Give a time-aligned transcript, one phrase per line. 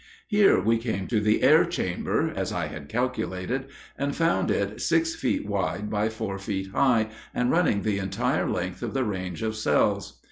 [0.25, 3.65] Here we came to the air chamber, as I had calculated,
[3.95, 8.81] and found it six feet wide by four feet high, and running the entire length
[8.81, 10.19] of the range of cells.